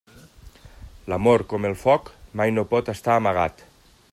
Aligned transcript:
L'amor, 1.13 1.43
com 1.51 1.67
el 1.69 1.77
foc, 1.83 2.09
mai 2.41 2.55
no 2.57 2.67
pot 2.73 2.93
estar 2.95 3.19
amagat. 3.19 3.63